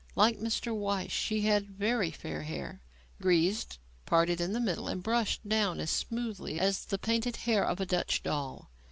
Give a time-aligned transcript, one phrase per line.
[0.15, 0.75] Like Mr.
[0.75, 2.81] Weiss, she had very fair hair,
[3.21, 3.77] greased,
[4.07, 7.85] parted in the middle and brushed down as smoothly as the painted hair of a
[7.85, 8.71] Dutch doll.